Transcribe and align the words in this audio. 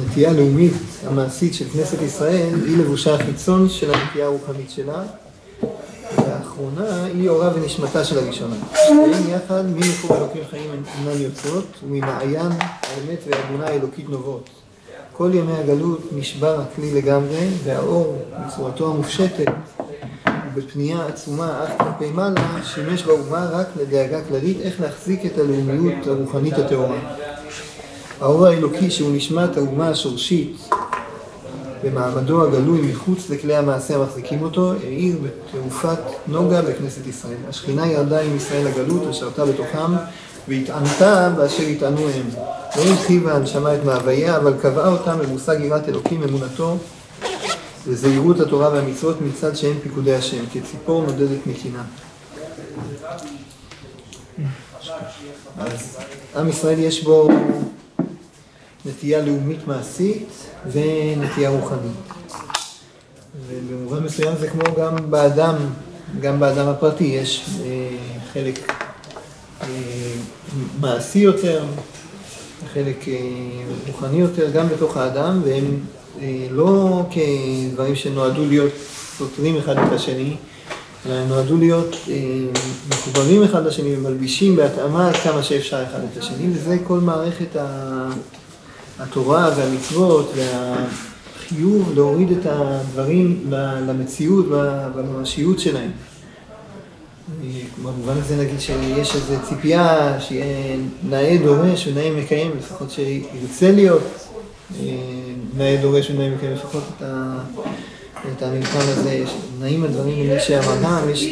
הנטייה 0.00 0.30
הלאומית 0.30 0.72
המעשית 1.06 1.54
של 1.54 1.64
כנסת 1.68 2.02
ישראל 2.02 2.54
היא 2.66 2.78
לבושה 2.78 3.14
החיצון 3.14 3.68
של 3.68 3.94
הנטייה 3.94 4.26
הרוחנית 4.26 4.70
שלה 4.70 5.02
והאחרונה 6.18 7.04
היא 7.04 7.28
אורה 7.28 7.50
ונשמתה 7.54 8.04
של 8.04 8.18
הראשונה. 8.18 8.56
שתיהן 8.74 9.28
יחד 9.28 9.64
ממקום 9.66 10.16
אלוקים 10.16 10.42
חיים 10.50 10.70
אינן 10.98 11.20
יוצאות 11.20 11.66
וממעיין 11.84 12.52
האמת 12.60 13.18
והאמונה 13.26 13.66
האלוקית 13.66 14.08
נובעות. 14.08 14.50
כל 15.12 15.30
ימי 15.34 15.52
הגלות 15.52 16.00
נשבר 16.16 16.60
הכלי 16.60 16.94
לגמרי 16.94 17.48
והאור 17.64 18.18
בצורתו 18.46 18.90
המופשטת 18.90 19.52
ובפנייה 20.54 21.06
עצומה 21.06 21.64
אך 21.64 21.70
כלפי 21.78 22.12
מעלה 22.12 22.64
שימש 22.64 23.02
באומה 23.02 23.48
רק 23.52 23.66
לדאגה 23.76 24.20
כללית 24.28 24.60
איך 24.60 24.80
להחזיק 24.80 25.26
את 25.26 25.38
הלאומיות 25.38 26.06
הרוחנית 26.06 26.54
הטהורה. 26.54 26.98
האור 28.22 28.46
האלוקי 28.46 28.90
שהוא 28.90 29.16
נשמת 29.16 29.56
האומה 29.56 29.88
השורשית 29.88 30.68
במעמדו 31.84 32.44
הגלוי 32.44 32.80
מחוץ 32.80 33.30
לכלי 33.30 33.56
המעשה 33.56 33.96
המחזיקים 33.96 34.42
אותו, 34.42 34.72
האיר 34.72 35.16
בתעופת 35.22 35.98
נוגה 36.26 36.62
בכנסת 36.62 37.06
ישראל. 37.06 37.36
השכינה 37.48 37.86
ירדה 37.86 38.20
עם 38.20 38.36
ישראל 38.36 38.66
לגלות 38.66 39.02
ושרתה 39.06 39.46
בתוכם 39.46 39.92
והתענתה 40.48 41.30
באשר 41.36 41.62
יטענו 41.62 42.08
הם. 42.08 42.28
לא 42.76 42.82
הרחיבה 42.82 43.34
הנשמה 43.34 43.74
את 43.74 43.84
מאוויה, 43.84 44.36
אבל 44.36 44.54
קבעה 44.62 44.88
אותם 44.88 45.18
במושג 45.18 45.60
יראת 45.60 45.88
אלוקים 45.88 46.22
אמונתו 46.22 46.76
וזהירות 47.86 48.40
התורה 48.40 48.68
והמצוות 48.68 49.20
מצד 49.20 49.56
שהם 49.56 49.74
פיקודי 49.82 50.14
השם, 50.14 50.44
כציפור 50.52 51.04
נודדת 51.06 51.46
מקינה. 51.46 51.82
עם 56.36 56.48
ישראל 56.48 56.78
יש 56.78 57.04
בו 57.04 57.28
נטייה 58.86 59.22
לאומית 59.22 59.66
מעשית 59.66 60.28
ונטייה 60.72 61.50
רוחנית. 61.50 62.12
ובמובן 63.48 64.04
מסוים 64.04 64.34
זה 64.40 64.48
כמו 64.48 64.64
גם 64.78 65.10
באדם, 65.10 65.56
גם 66.20 66.40
באדם 66.40 66.68
הפרטי, 66.68 67.04
יש 67.04 67.44
אה, 67.64 67.88
חלק 68.32 68.72
אה, 69.62 69.66
מעשי 70.80 71.18
יותר, 71.18 71.64
חלק 72.74 73.08
אה, 73.08 73.14
רוחני 73.86 74.20
יותר, 74.20 74.50
גם 74.50 74.68
בתוך 74.68 74.96
האדם, 74.96 75.40
והם 75.44 75.78
אה, 76.20 76.46
לא 76.50 77.02
כדברים 77.10 77.96
שנועדו 77.96 78.46
להיות 78.46 78.72
סותרים 79.18 79.56
אחד 79.56 79.78
את 79.78 79.92
השני, 79.92 80.36
אלא 81.06 81.14
הם 81.14 81.28
נועדו 81.28 81.56
להיות 81.56 81.96
אה, 82.08 82.14
מחוברים 82.88 83.42
אחד 83.42 83.66
לשני 83.66 83.96
ומלבישים 83.96 84.56
בהתאמה 84.56 85.10
כמה 85.22 85.42
שאפשר 85.42 85.82
אחד 85.82 86.00
את 86.12 86.18
השני, 86.18 86.50
וזה 86.54 86.76
כל 86.84 86.98
מערכת 86.98 87.56
התורה 88.98 89.50
והמצוות 89.56 90.32
והחיוב 90.36 91.92
להוריד 91.94 92.30
את 92.30 92.46
הדברים 92.46 93.50
למציאות 93.86 94.46
והממשיות 94.94 95.58
שלהם. 95.58 95.90
במובן 97.82 98.14
הזה 98.18 98.36
נגיד 98.36 98.60
שיש 98.60 99.14
איזו 99.16 99.34
ציפייה 99.48 100.16
שיהיה 100.20 100.76
נאה 101.08 101.36
דורש 101.44 101.86
ונאה 101.86 102.10
מקיים, 102.10 102.50
לפחות 102.58 102.90
שירצה 102.90 103.72
להיות 103.72 104.02
נאה 105.56 105.78
דורש 105.82 106.10
ונאה 106.10 106.30
מקיים, 106.30 106.52
לפחות 106.52 106.82
את, 106.96 107.02
ה, 107.02 107.38
את 108.36 108.42
המבחן 108.42 108.78
הזה, 108.78 109.24
נעים 109.60 109.84
הדברים 109.84 110.28
ממי 110.28 110.40
שאמרם, 110.40 111.10
יש 111.10 111.28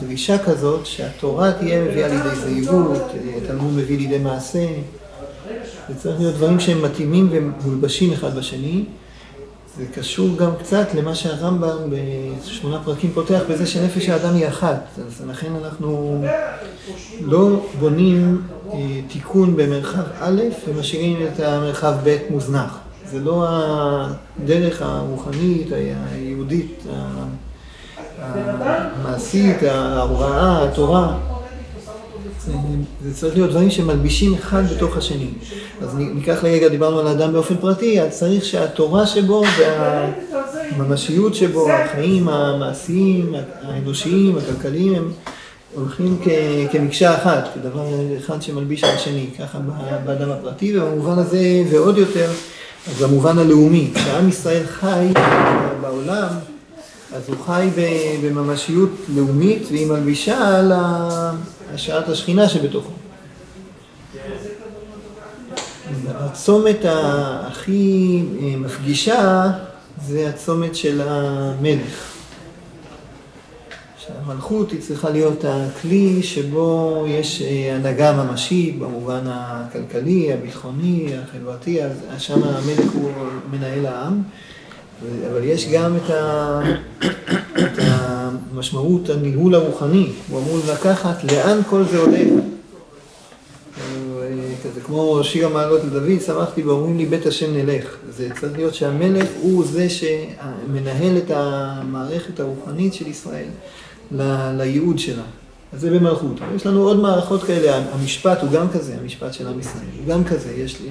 דרישה 0.00 0.38
כזאת 0.38 0.86
שהתורה 0.86 1.52
תהיה 1.52 1.84
מביאה 1.84 2.08
לידי 2.08 2.36
זהירות, 2.36 3.02
התלמוד 3.36 3.72
מביא 3.72 3.98
לידי 3.98 4.18
מעשה. 4.18 4.66
זה 5.88 5.94
צריך 5.98 6.20
להיות 6.20 6.34
דברים 6.34 6.60
שהם 6.60 6.82
מתאימים 6.82 7.28
ומולבשים 7.30 8.12
אחד 8.12 8.36
בשני. 8.36 8.84
זה 9.78 9.84
קשור 9.94 10.36
גם 10.36 10.50
קצת 10.58 10.94
למה 10.94 11.14
שהרמב"ם 11.14 11.76
בשמונה 11.90 12.80
פרקים 12.84 13.10
פותח 13.14 13.40
בזה 13.50 13.66
שנפש 13.66 14.08
האדם 14.08 14.34
היא 14.34 14.48
אחת. 14.48 14.84
אז 15.06 15.22
לכן 15.28 15.52
אנחנו 15.64 16.22
לא 17.20 17.48
בונים 17.80 18.42
אה, 18.72 18.78
תיקון 19.08 19.56
במרחב 19.56 20.02
א' 20.20 20.42
ומשאירים 20.68 21.26
את 21.26 21.40
המרחב 21.40 21.94
ב' 22.04 22.16
מוזנח. 22.30 22.78
זה 23.10 23.20
לא 23.20 23.46
הדרך 23.48 24.82
הרוחנית, 24.82 25.68
היהודית, 26.12 26.84
המעשית, 28.18 29.62
ההוראה, 29.62 30.64
התורה. 30.64 31.31
זה 33.04 33.14
צריך 33.14 33.34
להיות 33.34 33.50
דברים 33.50 33.70
שמלבישים 33.70 34.34
אחד 34.34 34.62
בתוך 34.76 34.96
השני. 34.96 35.28
אז 35.82 35.94
ניקח 35.96 36.44
לרגע, 36.44 36.68
דיברנו 36.68 36.98
על 37.00 37.06
האדם 37.06 37.32
באופן 37.32 37.56
פרטי, 37.56 38.02
אז 38.02 38.18
צריך 38.18 38.44
שהתורה 38.44 39.06
שבו 39.06 39.42
והממשיות 39.58 41.34
שבו, 41.34 41.70
החיים 41.70 42.28
המעשיים, 42.28 43.34
האנושיים, 43.62 44.38
הכלכליים, 44.38 44.94
הם 44.94 45.12
הולכים 45.74 46.18
כמקשה 46.72 47.14
אחת, 47.14 47.48
כדבר 47.54 47.86
אחד 48.18 48.42
שמלביש 48.42 48.84
על 48.84 48.90
השני, 48.90 49.26
ככה 49.38 49.58
באדם 50.06 50.30
הפרטי, 50.30 50.78
ובמובן 50.78 51.18
הזה, 51.18 51.62
ועוד 51.70 51.98
יותר, 51.98 52.30
אז 52.88 53.02
במובן 53.02 53.38
הלאומי, 53.38 53.90
כשעם 53.94 54.28
ישראל 54.28 54.66
חי 54.66 55.06
בעולם, 55.80 56.28
אז 57.14 57.22
הוא 57.28 57.36
חי 57.46 57.68
בממשיות 58.24 58.90
לאומית, 59.14 59.62
והיא 59.70 59.86
מלבישה 59.86 60.58
על 60.58 60.72
השעת 61.74 62.08
השכינה 62.08 62.48
שבתוכו. 62.48 62.90
הצומת 66.08 66.78
הכי 66.84 68.22
מפגישה 68.58 69.50
זה 70.06 70.28
הצומת 70.28 70.76
של 70.76 71.00
המלך. 71.04 72.12
שהמלכות 73.98 74.70
היא 74.70 74.80
צריכה 74.80 75.10
להיות 75.10 75.44
הכלי 75.48 76.22
שבו 76.22 77.04
יש 77.08 77.42
הנהגה 77.72 78.12
ממשית 78.12 78.78
במובן 78.78 79.20
הכלכלי, 79.26 80.32
הביטחוני, 80.32 81.06
החברתי, 81.22 81.82
אז 81.82 81.92
שם 82.18 82.42
המלך 82.42 82.92
הוא 82.92 83.10
מנהל 83.50 83.86
העם. 83.86 84.22
אבל 85.30 85.44
יש 85.44 85.68
גם 85.72 85.96
את, 85.96 86.10
ה, 86.10 86.60
את 87.58 87.78
המשמעות, 87.78 89.10
הניהול 89.10 89.54
הרוחני, 89.54 90.08
הוא 90.28 90.38
אמור 90.38 90.58
לקחת 90.72 91.24
לאן 91.24 91.60
כל 91.68 91.84
זה 91.90 91.98
הולך. 91.98 92.42
כזה 94.64 94.80
כמו 94.80 95.20
שיר 95.24 95.46
המעלות 95.46 95.80
לדוד, 95.84 96.20
שמחתי 96.26 96.62
ואומרים 96.62 96.98
לי 96.98 97.06
בית 97.06 97.26
השם 97.26 97.54
נלך. 97.54 97.96
זה 98.10 98.28
צריך 98.40 98.52
להיות 98.56 98.74
שהמלך 98.74 99.28
הוא 99.40 99.64
זה 99.64 99.86
שמנהל 99.90 101.18
את 101.18 101.30
המערכת 101.30 102.40
הרוחנית 102.40 102.94
של 102.94 103.06
ישראל 103.06 103.46
לייעוד 104.56 104.98
שלה. 104.98 105.22
אז 105.72 105.80
זה 105.80 105.90
במלכות. 105.90 106.36
יש 106.56 106.66
לנו 106.66 106.82
עוד 106.82 107.00
מערכות 107.00 107.42
כאלה, 107.42 107.82
המשפט 107.92 108.42
הוא 108.42 108.50
גם 108.50 108.68
כזה, 108.68 108.94
המשפט 109.02 109.34
של 109.34 109.48
עם 109.48 109.60
ישראל, 109.60 109.84
הוא 109.98 110.06
גם 110.06 110.24
כזה. 110.24 110.52
יש 110.52 110.82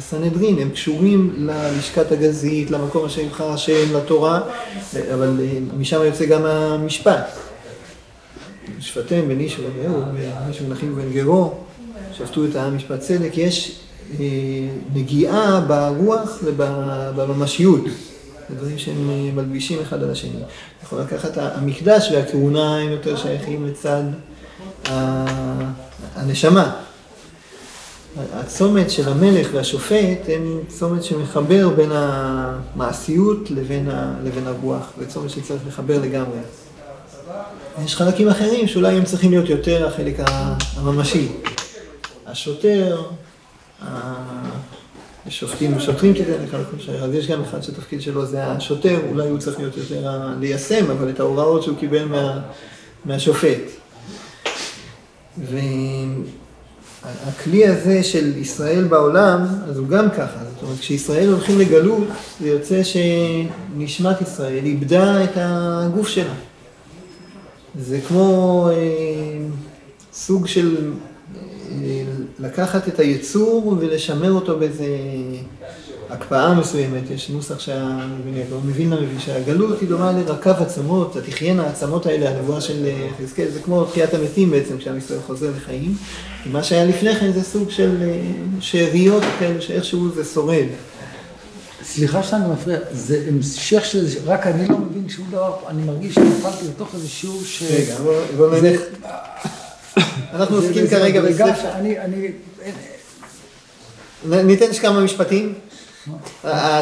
סנהדרין, 0.00 0.58
הם 0.58 0.70
קשורים 0.70 1.34
ללשכת 1.38 2.12
הגזית, 2.12 2.70
למקום 2.70 3.04
אשר 3.04 3.20
יבחר 3.20 3.52
השם, 3.52 3.96
לתורה, 3.96 4.40
אבל 5.14 5.40
משם 5.78 6.00
יוצא 6.04 6.24
גם 6.24 6.46
המשפט. 6.46 7.36
שפטם 8.80 9.28
בן 9.28 9.40
איש 9.40 9.58
ובאהו, 9.58 10.02
ואיש 10.14 10.60
מנחים 10.60 10.92
ובן 10.92 11.12
גרו, 11.12 11.54
שפטו 12.12 12.44
את 12.44 12.56
העם 12.56 12.76
משפט 12.76 13.00
צדק. 13.00 13.30
יש 13.34 13.80
נגיעה 14.94 15.60
ברוח 15.60 16.38
ובממשיות. 16.44 17.84
דברים 18.56 18.78
שהם 18.78 19.36
מלבישים 19.36 19.78
אחד 19.82 20.02
על 20.02 20.10
השני. 20.10 20.30
יכול 20.82 21.00
לקחת 21.00 21.38
המקדש 21.38 22.10
והכהונה 22.12 22.78
הם 22.78 22.90
יותר 22.90 23.16
שייכים 23.16 23.66
לצד 23.66 24.02
הנשמה. 26.16 26.76
הצומת 28.32 28.90
של 28.90 29.08
המלך 29.08 29.48
והשופט 29.52 30.18
הם 30.28 30.60
צומת 30.68 31.02
שמחבר 31.02 31.68
בין 31.68 31.90
המעשיות 31.92 33.50
לבין, 33.50 33.90
ה, 33.90 34.14
לבין 34.24 34.46
הרוח, 34.46 34.92
זה 34.98 35.06
צומת 35.06 35.30
שצריך 35.30 35.62
לחבר 35.66 35.98
לגמרי. 36.02 36.38
יש 37.84 37.96
חלקים 37.96 38.28
אחרים 38.28 38.66
שאולי 38.66 38.96
הם 38.96 39.04
צריכים 39.04 39.30
להיות 39.30 39.48
יותר 39.48 39.86
החלק 39.86 40.16
הממשי. 40.76 41.28
השוטר, 42.26 43.02
שופטים 45.28 45.80
שוטרים 45.80 46.14
תיתן 46.14 46.44
לך 46.44 46.54
לכל 46.54 46.92
אז 47.02 47.14
יש 47.14 47.26
גם 47.26 47.42
אחד 47.42 47.62
שהתפקיד 47.62 48.02
שלו 48.02 48.26
זה 48.26 48.46
השוטר, 48.46 49.00
אולי 49.10 49.28
הוא 49.28 49.38
צריך 49.38 49.58
להיות 49.58 49.76
יותר 49.76 50.20
ליישם, 50.40 50.90
אבל 50.90 51.10
את 51.10 51.20
ההוראות 51.20 51.62
שהוא 51.62 51.76
קיבל 51.78 52.04
מה, 52.04 52.40
מהשופט. 53.04 53.62
והכלי 57.04 57.66
הזה 57.66 58.02
של 58.02 58.36
ישראל 58.36 58.84
בעולם, 58.84 59.46
אז 59.68 59.78
הוא 59.78 59.88
גם 59.88 60.10
ככה, 60.10 60.38
זאת 60.54 60.62
אומרת, 60.62 60.78
כשישראל 60.78 61.28
הולכים 61.28 61.58
לגלות, 61.58 62.04
זה 62.40 62.48
יוצא 62.48 62.82
שנשמת 62.82 64.22
ישראל 64.22 64.64
איבדה 64.64 65.24
את 65.24 65.30
הגוף 65.34 66.08
שלה. 66.08 66.34
זה 67.80 68.00
כמו 68.08 68.68
אה, 68.72 69.46
סוג 70.12 70.46
של 70.46 70.92
לקחת 72.38 72.88
את 72.88 72.98
היצור 72.98 73.76
ולשמר 73.80 74.32
אותו 74.32 74.58
באיזה 74.58 74.86
הקפאה 76.10 76.54
מסוימת, 76.54 77.10
יש 77.10 77.30
נוסח 77.30 77.58
שהמבין 77.58 78.92
למבין 78.92 79.18
שהגלות 79.18 79.80
היא 79.80 79.88
דומה 79.88 80.12
לרקב 80.12 80.62
עצמות, 80.62 81.16
התחיינה 81.16 81.66
העצמות 81.66 82.06
האלה, 82.06 82.30
הנבואה 82.30 82.60
של 82.60 82.88
חזקאל, 83.22 83.48
זה 83.50 83.60
כמו 83.60 83.84
תחיית 83.84 84.14
המתים 84.14 84.50
בעצם, 84.50 84.78
כשעם 84.78 84.98
ישראל 84.98 85.18
חוזר 85.26 85.50
לחיים. 85.56 85.96
מה 86.46 86.62
שהיה 86.62 86.84
לפני 86.84 87.16
כן 87.16 87.32
זה 87.32 87.42
סוג 87.42 87.70
של 87.70 87.96
שאריות 88.60 89.22
כאלה, 89.38 89.60
שאיכשהו 89.60 90.08
זה 90.14 90.24
שורד. 90.24 90.66
סליחה 91.84 92.22
שאני 92.22 92.48
מפריע, 92.52 92.78
זה 92.92 93.24
המשך 93.28 93.84
של 93.84 94.06
זה, 94.06 94.18
רק 94.24 94.46
אני 94.46 94.68
לא 94.68 94.78
מבין 94.78 95.08
שום 95.08 95.26
דבר, 95.30 95.56
אני 95.68 95.82
מרגיש 95.82 96.14
שנפלתי 96.14 96.64
לתוך 96.68 96.94
איזה 96.94 97.08
שיעור 97.08 97.42
ש... 97.44 97.62
רגע, 97.62 97.96
בוא 98.36 98.58
נלך. 98.62 98.80
אנחנו 100.32 100.56
עוסקים 100.56 100.86
כרגע 100.86 101.22
בספר. 101.22 101.72
אני, 101.72 102.00
אני... 102.00 102.28
ניתן 104.24 104.72
כמה 104.72 105.00
משפטים. 105.00 105.54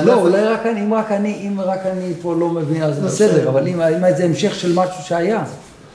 לא, 0.04 0.14
אולי 0.14 0.44
רק 0.44 0.66
אני, 0.66 0.80
אם 0.80 0.94
רק 0.94 1.12
אני, 1.12 1.48
אם 1.48 1.60
רק 1.60 1.86
אני 1.86 2.12
פה 2.22 2.34
לא 2.34 2.48
מבין, 2.48 2.82
אז 2.82 2.98
בסדר, 2.98 3.48
אבל 3.48 3.68
אם 3.68 3.80
זה 4.16 4.24
המשך 4.24 4.54
של 4.54 4.72
משהו 4.74 5.04
שהיה. 5.04 5.44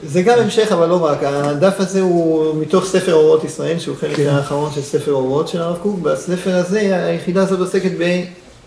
זה 0.06 0.22
גם 0.22 0.38
המשך, 0.38 0.72
אבל 0.72 0.88
לא 0.88 1.04
רק. 1.04 1.18
הדף 1.22 1.80
הזה 1.80 2.00
הוא 2.00 2.54
מתוך 2.60 2.86
ספר 2.86 3.14
אורות 3.14 3.44
ישראל, 3.44 3.78
שהוא 3.78 3.96
חלק 3.96 4.18
האחרון 4.18 4.70
של 4.74 4.82
ספר 4.82 5.12
אורות 5.12 5.48
של 5.48 5.62
הרב 5.62 5.78
קוק. 5.82 5.98
בספר 5.98 6.56
הזה, 6.56 7.06
היחידה 7.06 7.42
הזאת 7.42 7.58
עוסקת 7.58 7.90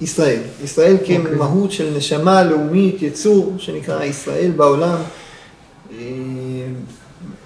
בישראל. 0.01 0.39
ישראל 0.63 0.97
כמהות 1.05 1.71
של 1.71 1.93
נשמה 1.97 2.43
לאומית, 2.43 3.01
יצור, 3.01 3.53
שנקרא 3.57 4.03
ישראל 4.03 4.51
בעולם. 4.55 4.97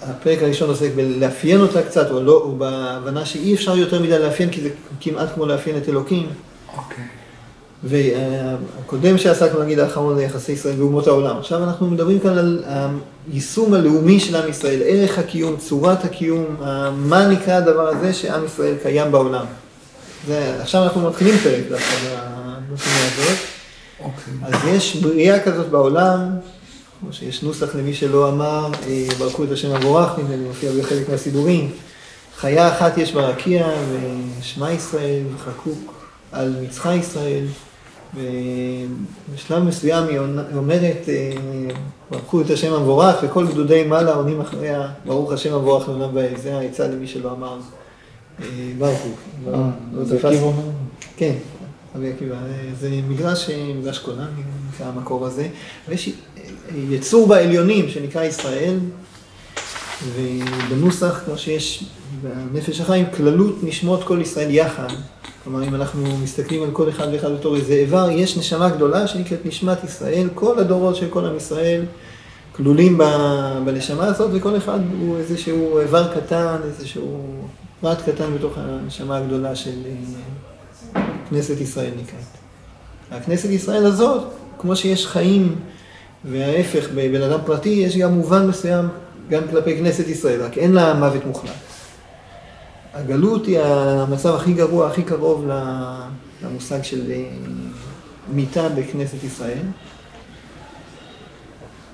הפרק 0.02 0.44
הראשון 0.44 0.70
עוסק 0.70 0.90
בלאפיין 0.96 1.62
אותה 1.62 1.82
קצת, 1.82 2.12
או, 2.12 2.24
לא, 2.24 2.34
או 2.34 2.56
בהבנה 2.56 3.26
שאי 3.26 3.54
אפשר 3.54 3.78
יותר 3.78 4.02
מדי 4.02 4.20
לאפיין, 4.20 4.50
כי 4.50 4.62
זה 4.62 4.70
כמעט 5.02 5.30
כמו 5.36 5.46
לאפיין 5.46 5.78
את 5.78 5.90
אלוקים. 5.90 6.28
אוקיי. 6.78 7.04
והקודם 7.84 9.18
שעסקנו, 9.18 9.64
נגיד, 9.64 9.80
האחרון 9.80 10.16
זה 10.16 10.24
יחסי 10.24 10.52
ישראל 10.52 10.82
ואומות 10.82 11.08
העולם. 11.08 11.38
עכשיו 11.38 11.64
אנחנו 11.64 11.88
מדברים 11.88 12.20
כאן 12.20 12.38
על 12.38 12.64
היישום 13.32 13.74
הלאומי 13.74 14.20
של 14.20 14.36
עם 14.36 14.50
ישראל, 14.50 14.80
ערך 14.86 15.18
הקיום, 15.20 15.58
צורת 15.58 16.06
הקיום, 16.06 16.46
מה 16.96 17.28
נקרא 17.28 17.54
הדבר 17.54 17.88
הזה 17.88 18.14
שעם 18.14 18.46
ישראל 18.46 18.76
קיים 18.84 19.12
בעולם. 19.12 19.46
זה, 20.28 20.62
עכשיו 20.62 20.84
אנחנו 20.84 21.10
מתחילים 21.10 21.38
פרק 21.38 21.64
דווקא 21.70 21.96
בנושאים 22.68 22.96
הזאת. 23.06 23.38
אוקיי. 24.00 24.34
אז 24.44 24.54
יש 24.68 24.96
בריאה 24.96 25.40
כזאת 25.40 25.70
בעולם, 25.70 26.20
כמו 27.00 27.14
שיש 27.14 27.44
נוסח 27.44 27.76
למי 27.76 27.94
שלא 27.94 28.30
אמר, 28.30 28.70
ברכו 29.18 29.44
את 29.44 29.52
השם 29.52 29.76
המבורך, 29.76 30.12
נדמה 30.18 30.36
לי, 30.36 30.44
מופיע 30.44 30.72
בחלק 30.80 31.10
מהסידורים. 31.10 31.72
חיה 32.38 32.68
אחת 32.68 32.98
יש 32.98 33.12
ברקיע, 33.12 33.68
ושמע 34.40 34.72
ישראל, 34.72 35.24
וחקוק 35.36 35.99
על 36.32 36.56
מצחה 36.64 36.96
ישראל. 36.96 37.46
ובשלב 38.16 39.64
מסוים 39.64 40.08
היא 40.08 40.20
אומרת, 40.56 41.10
ברכו 42.12 42.42
את 42.42 42.50
השם 42.50 42.74
המבורך, 42.74 43.16
וכל 43.24 43.48
גדודי 43.48 43.84
מעלה 43.84 44.14
עונים 44.14 44.42
אחריה, 44.42 44.88
ברוך 45.06 45.32
השם 45.32 45.54
המבורך 45.54 45.90
לעולם 45.90 46.10
ועד. 46.16 46.38
זה 46.38 46.58
העצה 46.58 46.88
למי 46.88 47.08
שלא 47.08 47.32
אמר, 47.32 47.58
ברכו. 48.78 49.10
כן, 51.18 51.34
רבי 51.96 52.12
עקיבא. 52.12 52.36
זה 52.80 52.90
מדרש, 53.10 53.50
מדרש 53.80 54.00
קולן, 54.00 54.28
נקרא 54.74 54.88
המקור 54.88 55.26
הזה. 55.26 55.48
ויש 55.90 56.10
יצור 56.90 57.28
בעליונים 57.28 57.90
שנקרא 57.90 58.24
ישראל, 58.24 58.80
ובנוסח, 60.16 61.22
כמו 61.26 61.38
שיש 61.38 61.84
בנפש 62.22 62.82
החיים, 62.82 63.06
כללות 63.18 63.64
נשמות 63.64 64.04
כל 64.04 64.20
ישראל 64.22 64.50
יחד. 64.52 64.88
כלומר, 65.44 65.64
אם 65.64 65.76
אנחנו 65.76 66.18
מסתכלים 66.24 66.64
על 66.64 66.72
כל 66.72 66.90
אחד 66.90 67.08
ואחד 67.12 67.34
בתור 67.34 67.56
איזה 67.56 67.74
איבר, 67.74 68.10
יש 68.12 68.38
נשמה 68.38 68.70
גדולה 68.70 69.08
שנקראת 69.08 69.46
נשמת 69.46 69.84
ישראל, 69.84 70.28
כל 70.36 70.60
הדורות 70.60 70.96
של 70.96 71.08
כל 71.10 71.26
עם 71.26 71.38
ישראל 71.38 71.86
כלולים 72.52 72.98
בנשמה 73.66 74.06
הזאת, 74.06 74.30
וכל 74.34 74.58
אחד 74.58 74.80
הוא 75.00 75.18
איזשהו 75.18 75.80
איבר 75.80 76.14
קטן, 76.16 76.58
איזשהו 76.64 77.22
פרט 77.82 78.02
קטן 78.10 78.36
בתוך 78.36 78.54
הנשמה 78.58 79.18
הגדולה 79.18 79.56
של 79.56 79.72
כנסת 81.30 81.62
ישראל 81.62 81.92
נקראת. 82.02 82.24
הכנסת 83.12 83.50
ישראל 83.50 83.86
הזאת, 83.86 84.24
כמו 84.58 84.76
שיש 84.76 85.08
חיים 85.08 85.56
וההפך 86.26 86.88
בבן 86.96 87.22
אדם 87.22 87.40
פרטי, 87.46 87.70
יש 87.70 87.98
גם 87.98 88.14
מובן 88.14 88.48
מסוים 88.48 88.88
גם 89.30 89.42
כלפי 89.52 89.78
כנסת 89.78 90.08
ישראל, 90.08 90.42
רק 90.42 90.58
אין 90.58 90.74
לה 90.74 90.94
מוות 90.94 91.26
מוחלט. 91.26 91.69
הגלות 92.94 93.46
היא 93.46 93.60
המצב 93.60 94.36
הכי 94.36 94.54
גרוע, 94.54 94.88
הכי 94.88 95.04
קרוב 95.04 95.46
למושג 96.44 96.84
של 96.84 97.12
מיתה 98.34 98.70
בכנסת 98.70 99.24
ישראל. 99.24 99.58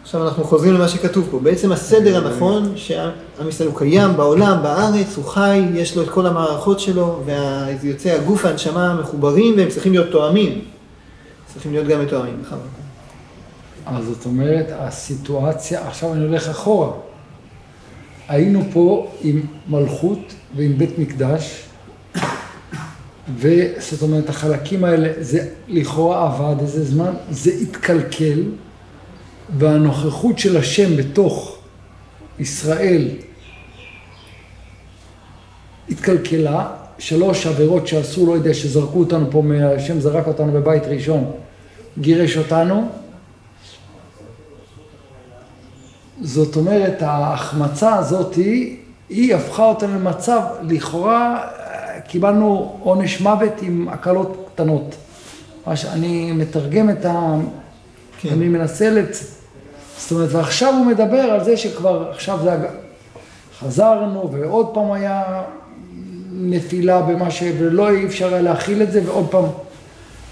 עכשיו 0.03 0.27
אנחנו 0.27 0.44
חוזרים 0.44 0.74
למה 0.74 0.88
שכתוב 0.88 1.27
פה. 1.31 1.39
בעצם 1.39 1.71
הסדר 1.71 2.18
הנכון, 2.27 2.74
שעם 2.75 3.50
ישראל 3.50 3.69
הוא 3.69 3.77
קיים 3.77 4.18
בעולם, 4.18 4.63
בארץ, 4.63 5.15
הוא 5.15 5.25
חי, 5.25 5.62
יש 5.74 5.95
לו 5.95 6.03
את 6.03 6.09
כל 6.09 6.25
המערכות 6.25 6.80
שלו, 6.80 7.21
ויוצאי 7.81 8.12
הגוף 8.12 8.45
והנשמה 8.45 8.94
מחוברים, 8.94 9.53
והם 9.57 9.69
צריכים 9.69 9.91
להיות 9.91 10.12
תואמים. 10.12 10.62
צריכים 11.53 11.71
להיות 11.71 11.88
גם 11.88 12.01
מתואמים. 12.01 12.44
אז 13.86 14.06
זאת 14.06 14.25
אומרת, 14.25 14.65
הסיטואציה, 14.80 15.88
עכשיו 15.88 16.13
אני 16.13 16.25
הולך 16.25 16.50
אחורה. 16.50 16.91
היינו 18.27 18.63
פה 18.74 19.12
עם 19.22 19.42
מלכות 19.68 20.33
ועם 20.56 20.77
בית 20.77 21.00
מקדש, 21.00 21.66
וזאת 23.38 24.01
אומרת, 24.01 24.30
החלקים 24.30 24.83
האלה, 24.83 25.10
זה 25.19 25.48
לכאורה 25.68 26.25
עבד 26.25 26.62
איזה 26.62 26.86
זמן, 26.86 27.13
זה 27.30 27.51
התקלקל, 27.62 28.44
והנוכחות 29.57 30.39
של 30.39 30.57
השם 30.57 30.98
בתוך 30.98 31.57
ישראל 32.39 33.07
התקלקלה, 35.89 36.68
שלוש 37.00 37.48
עבירות 37.48 37.88
שעשו, 37.88 38.25
לא 38.25 38.33
יודע, 38.33 38.54
שזרקו 38.54 39.00
אותנו 39.00 39.31
פה, 39.31 39.44
השם 39.75 40.00
זרק 40.00 40.27
אותנו 40.27 40.51
בבית 40.51 40.83
ראשון, 40.86 41.31
גירש 42.00 42.38
אותנו, 42.38 42.89
זאת 46.21 46.56
אומרת, 46.56 47.01
ההחמצה 47.01 47.95
הזאת 47.95 48.35
היא, 48.35 48.77
היא 49.09 49.35
הפכה 49.35 49.63
אותנו 49.63 49.95
למצב, 49.95 50.41
לכאורה 50.62 51.47
קיבלנו 52.07 52.77
עונש 52.83 53.21
מוות 53.21 53.62
עם 53.62 53.88
הקלות 53.91 54.50
קטנות. 54.53 54.95
מה 55.67 55.75
שאני 55.75 56.31
מתרגם 56.31 56.89
את 56.89 57.05
ה... 57.05 57.36
כן. 58.22 58.29
אני 58.29 58.48
מנסה 58.48 58.89
לצ... 58.89 59.41
זאת 59.98 60.12
אומרת, 60.12 60.29
ועכשיו 60.31 60.74
הוא 60.74 60.86
מדבר 60.86 61.22
על 61.22 61.43
זה 61.43 61.57
שכבר 61.57 62.12
עכשיו 62.12 62.39
זה... 62.43 62.51
חזרנו 63.60 64.31
ועוד 64.31 64.74
פעם 64.74 64.91
היה 64.91 65.43
נפילה 66.31 67.01
במה 67.01 67.31
ש... 67.31 67.43
ולא 67.57 67.89
אי 67.89 68.05
אפשר 68.05 68.34
היה 68.34 68.41
להכיל 68.41 68.81
את 68.81 68.91
זה 68.91 69.01
ועוד 69.05 69.27
פעם 69.31 69.45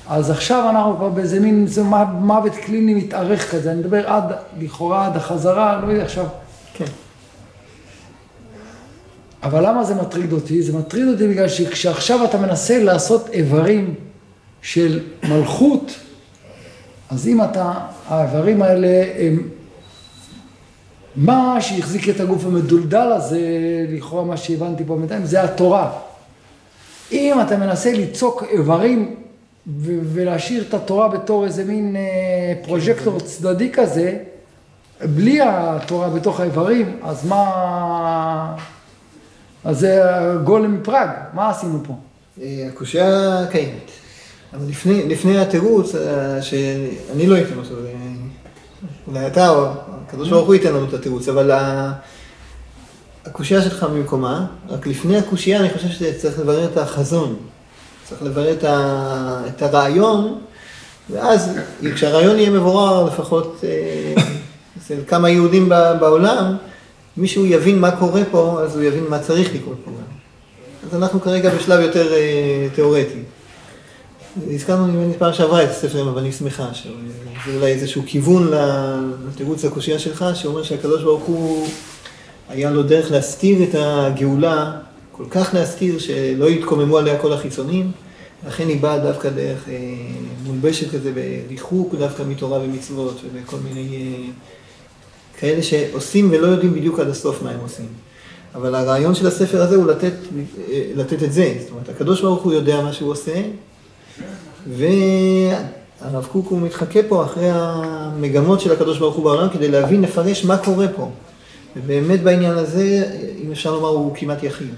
אז 0.09 0.29
עכשיו 0.29 0.69
אנחנו 0.69 0.95
כבר 0.97 1.09
באיזה 1.09 1.39
מין 1.39 1.67
זה 1.67 1.83
מוות 2.19 2.55
קליני 2.55 2.93
מתארך 2.93 3.51
כזה, 3.51 3.71
אני 3.71 3.79
מדבר 3.79 4.07
עד, 4.07 4.23
לכאורה 4.59 5.05
עד 5.05 5.17
החזרה, 5.17 5.81
לא 5.81 5.91
יודע 5.91 6.03
עכשיו. 6.03 6.25
כן. 6.73 6.85
אבל 9.43 9.67
למה 9.67 9.83
זה 9.83 9.95
מטריד 9.95 10.31
אותי? 10.31 10.61
זה 10.61 10.77
מטריד 10.77 11.07
אותי 11.07 11.27
בגלל 11.27 11.47
שכשעכשיו 11.47 12.25
אתה 12.25 12.37
מנסה 12.37 12.83
לעשות 12.83 13.29
איברים 13.29 13.93
של 14.61 14.99
מלכות, 15.23 15.91
אז 17.09 17.27
אם 17.27 17.43
אתה, 17.43 17.73
האיברים 18.07 18.61
האלה 18.61 19.03
הם 19.19 19.49
מה 21.15 21.57
שהחזיק 21.61 22.09
את 22.09 22.19
הגוף 22.19 22.45
המדולדל 22.45 23.11
הזה, 23.11 23.39
לכאורה 23.89 24.23
מה 24.23 24.37
שהבנתי 24.37 24.83
פה 24.87 24.95
בינתיים, 24.95 25.25
זה 25.25 25.43
התורה. 25.43 25.91
אם 27.11 27.41
אתה 27.41 27.57
מנסה 27.57 27.93
ליצוק 27.93 28.43
איברים 28.49 29.22
ולהשאיר 29.67 30.63
את 30.69 30.73
התורה 30.73 31.07
בתור 31.07 31.45
איזה 31.45 31.63
מין 31.65 31.95
אה, 31.95 32.53
פרוז'קטור 32.63 33.19
צדדי 33.19 33.71
כזה, 33.71 34.17
בלי 35.01 35.39
התורה 35.41 36.09
בתוך 36.09 36.39
האיברים, 36.39 36.99
אז 37.03 37.25
מה... 37.25 38.55
אז 39.63 39.79
זה 39.79 40.01
גולם 40.43 40.79
מפראג, 40.81 41.09
מה 41.33 41.49
עשינו 41.49 41.83
פה? 41.87 41.93
אה, 42.41 42.67
הקושייה 42.69 43.45
קיימת. 43.51 43.91
אבל 44.53 44.69
לפני, 44.69 45.09
לפני 45.09 45.39
התירוץ, 45.39 45.95
אה, 45.95 46.41
שאני 46.41 47.27
לא 47.27 47.37
אתן 47.37 47.57
אותו, 47.57 47.75
אולי 49.07 49.27
אתה 49.27 49.49
או 49.49 49.65
הקדוש 50.07 50.29
ברוך 50.29 50.47
הוא 50.47 50.55
ייתן 50.55 50.73
לנו 50.73 50.87
את 50.89 50.93
התירוץ, 50.93 51.27
אבל 51.27 51.51
הקושייה 53.25 53.61
שלך 53.61 53.83
במקומה, 53.83 54.45
רק 54.69 54.87
לפני 54.87 55.17
הקושייה 55.17 55.59
אני 55.59 55.69
חושב 55.69 55.89
שצריך 55.89 56.39
לברר 56.39 56.65
את 56.65 56.77
החזון. 56.77 57.35
צריך 58.09 58.23
לברר 58.23 58.53
את, 58.53 58.63
ה, 58.63 59.41
את 59.47 59.61
הרעיון, 59.61 60.39
ואז 61.09 61.49
כשהרעיון 61.95 62.39
יהיה 62.39 62.49
מבורר, 62.49 63.05
לפחות 63.05 63.61
אה, 63.63 64.23
אצל 64.77 64.95
כמה 65.07 65.29
יהודים 65.29 65.69
בעולם, 65.69 66.55
מישהו 67.17 67.45
יבין 67.45 67.79
מה 67.79 67.91
קורה 67.91 68.21
פה, 68.31 68.59
אז 68.61 68.75
הוא 68.75 68.83
יבין 68.83 69.03
מה 69.09 69.19
צריך 69.19 69.55
לקרות 69.55 69.77
פה. 69.85 69.91
אז 70.87 70.95
אנחנו 70.95 71.21
כרגע 71.21 71.55
בשלב 71.55 71.79
יותר 71.79 72.13
אה, 72.13 72.67
תיאורטי. 72.75 73.19
הזכרנו 74.53 74.87
לי 74.87 75.13
פעם 75.17 75.33
שעברה 75.33 75.63
את 75.63 75.69
הספר 75.69 75.99
עם 75.99 76.07
אבנים 76.07 76.31
שמחה, 76.31 76.73
שזה 76.73 77.55
אולי 77.55 77.71
איזשהו 77.71 78.03
כיוון 78.05 78.51
לתירוץ 79.27 79.65
לקושייה 79.65 79.99
שלך, 79.99 80.25
שאומר 80.33 80.63
שהקדוש 80.63 81.03
ברוך 81.03 81.23
הוא, 81.23 81.67
היה 82.49 82.71
לו 82.71 82.83
דרך 82.83 83.11
להסתיר 83.11 83.63
את 83.63 83.75
הגאולה, 83.79 84.71
כל 85.17 85.25
כך 85.29 85.53
להסתיר 85.53 85.99
שלא 85.99 86.49
יתקוממו 86.49 86.97
עליה 86.97 87.19
כל 87.19 87.33
החיצונים, 87.33 87.91
לכן 88.47 88.67
היא 88.67 88.81
באה 88.81 88.99
דווקא 88.99 89.29
דרך 89.29 89.69
אה, 89.69 89.73
מולבשת 90.45 90.91
כזה 90.91 91.11
בריחוק 91.47 91.95
דווקא 91.95 92.23
מתורה 92.29 92.59
ומצוות 92.59 93.21
ובכל 93.25 93.57
מיני 93.57 93.95
אה, 93.95 94.31
כאלה 95.39 95.63
שעושים 95.63 96.29
ולא 96.31 96.47
יודעים 96.47 96.73
בדיוק 96.73 96.99
עד 96.99 97.07
הסוף 97.07 97.43
מה 97.43 97.49
הם 97.49 97.59
עושים. 97.63 97.85
אבל 98.55 98.75
הרעיון 98.75 99.15
של 99.15 99.27
הספר 99.27 99.61
הזה 99.61 99.75
הוא 99.75 99.87
לתת, 99.87 100.13
אה, 100.71 100.91
לתת 100.95 101.23
את 101.23 101.33
זה, 101.33 101.55
זאת 101.61 101.71
אומרת, 101.71 101.89
הקדוש 101.89 102.21
ברוך 102.21 102.43
הוא 102.43 102.53
יודע 102.53 102.81
מה 102.81 102.93
שהוא 102.93 103.11
עושה, 103.11 103.41
והרב 104.67 106.27
קוק 106.31 106.47
הוא 106.47 106.61
מתחכה 106.61 106.99
פה 107.07 107.25
אחרי 107.25 107.49
המגמות 107.51 108.61
של 108.61 108.71
הקדוש 108.71 108.97
ברוך 108.99 109.15
הוא 109.15 109.23
בעולם 109.23 109.49
כדי 109.49 109.67
להבין, 109.67 110.01
לפרש 110.01 110.45
מה 110.45 110.57
קורה 110.57 110.87
פה. 110.95 111.09
ובאמת 111.75 112.23
בעניין 112.23 112.57
הזה, 112.57 113.03
אם 113.43 113.51
אפשר 113.51 113.71
לומר, 113.71 113.87
הוא 113.87 114.15
כמעט 114.15 114.43
יחיד. 114.43 114.73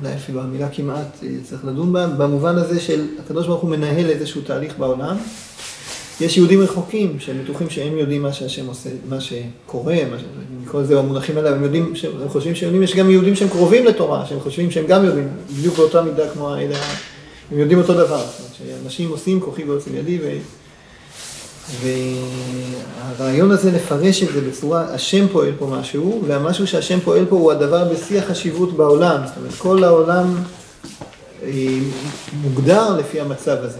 אולי 0.00 0.14
אפילו 0.14 0.40
המילה 0.40 0.68
כמעט 0.68 1.16
אה, 1.22 1.28
צריך 1.42 1.64
לדון 1.64 1.92
בה, 1.92 2.06
במובן 2.06 2.56
הזה 2.56 2.80
של 2.80 3.06
הקדוש 3.24 3.46
ברוך 3.46 3.60
הוא 3.60 3.70
מנהל 3.70 4.10
איזשהו 4.10 4.40
תהליך 4.42 4.78
בעולם. 4.78 5.16
יש 6.20 6.36
יהודים 6.36 6.60
רחוקים 6.60 7.20
שהם 7.20 7.36
בטוחים 7.44 7.70
שהם 7.70 7.98
יודעים 7.98 8.22
מה 8.22 8.32
שהשם 8.32 8.66
עושה, 8.66 8.90
מה 9.08 9.20
שקורה, 9.20 9.96
מה 10.10 10.18
ש... 10.18 10.22
נקרא 10.62 10.80
לזה 10.80 10.96
במונחים 10.96 11.36
האלה, 11.36 11.50
הם 11.50 11.62
יודעים, 11.62 11.92
הם 12.22 12.28
חושבים 12.28 12.54
שהם 12.54 12.66
יודעים, 12.66 12.82
יש 12.82 12.96
גם 12.96 13.10
יהודים 13.10 13.34
שהם 13.34 13.48
קרובים 13.48 13.86
לתורה, 13.86 14.26
שהם 14.26 14.40
חושבים 14.40 14.70
שהם 14.70 14.86
גם 14.86 15.04
יודעים, 15.04 15.28
בדיוק 15.58 15.76
באותה 15.76 16.02
מידה 16.02 16.28
כמו 16.28 16.54
האלה, 16.54 16.76
הם 17.52 17.58
יודעים 17.58 17.78
אותו 17.78 17.94
דבר, 17.94 18.18
זאת 18.18 18.40
אומרת 18.40 18.82
שאנשים 18.82 19.10
עושים 19.10 19.40
כוחי 19.40 19.64
ועושים 19.64 19.96
ידי, 19.96 20.18
ו... 20.22 20.38
והרעיון 21.70 23.50
הזה 23.50 23.70
לפרש 23.70 24.22
את 24.22 24.28
זה 24.32 24.40
בצורה, 24.40 24.84
השם 24.94 25.28
פועל 25.28 25.52
פה 25.58 25.66
משהו, 25.66 26.22
והמשהו 26.26 26.66
שהשם 26.66 27.00
פועל 27.00 27.24
פה 27.28 27.36
הוא 27.36 27.52
הדבר 27.52 27.84
בשיא 27.84 28.18
החשיבות 28.18 28.76
בעולם, 28.76 29.20
זאת 29.26 29.36
אומרת 29.36 29.54
כל 29.58 29.84
העולם 29.84 30.34
אה, 31.42 31.48
מוגדר 32.42 32.96
לפי 32.96 33.20
המצב 33.20 33.56
הזה. 33.60 33.78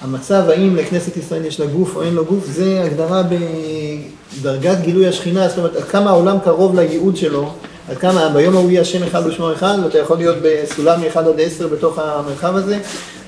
המצב 0.00 0.42
האם 0.48 0.76
לכנסת 0.76 1.16
ישראל 1.16 1.44
יש 1.44 1.60
לה 1.60 1.66
גוף 1.66 1.96
או 1.96 2.02
אין 2.02 2.14
לו 2.14 2.24
גוף, 2.24 2.46
זה 2.46 2.82
הגדרה 2.84 3.22
בדרגת 3.22 4.78
גילוי 4.80 5.06
השכינה, 5.06 5.48
זאת 5.48 5.58
אומרת, 5.58 5.76
עד 5.76 5.84
כמה 5.84 6.10
העולם 6.10 6.38
קרוב 6.44 6.74
לייעוד 6.74 7.16
שלו, 7.16 7.52
עד 7.88 7.98
כמה 7.98 8.28
ביום 8.28 8.56
ההוא 8.56 8.70
יהיה 8.70 8.80
השם 8.80 9.02
אחד 9.02 9.26
ושמו 9.26 9.52
אחד, 9.52 9.78
ואתה 9.84 9.98
יכול 9.98 10.16
להיות 10.16 10.36
בסולם 10.42 11.00
מ-1 11.00 11.18
עד 11.18 11.40
10 11.40 11.68
בתוך 11.68 11.98
המרחב 11.98 12.56
הזה. 12.56 12.78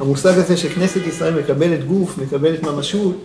המושג 0.00 0.38
הזה 0.38 0.56
שכנסת 0.56 1.06
ישראל 1.06 1.34
מקבלת 1.34 1.84
גוף, 1.84 2.18
מקבלת 2.18 2.62
ממשות, 2.62 3.16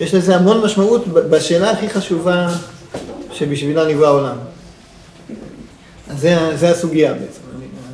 יש 0.00 0.14
לזה 0.14 0.36
המון 0.36 0.64
משמעות 0.64 1.08
בשאלה 1.08 1.70
הכי 1.70 1.88
חשובה 1.88 2.48
שבשבילה 3.32 3.88
נברא 3.88 4.06
העולם. 4.06 4.36
אז 6.08 6.20
זה, 6.20 6.56
זה 6.56 6.70
הסוגיה 6.70 7.12
בעצם, 7.12 7.40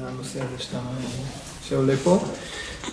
הנושא 0.07 0.39
הזה 0.39 0.63
שאתה, 0.63 0.79
שעולה 1.69 1.95
פה. 2.05 2.19